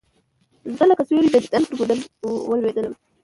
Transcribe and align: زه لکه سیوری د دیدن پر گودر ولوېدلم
زه 0.77 0.83
لکه 0.89 1.03
سیوری 1.07 1.29
د 1.31 1.35
دیدن 1.43 1.63
پر 1.67 1.73
گودر 1.79 1.99
ولوېدلم 2.49 2.93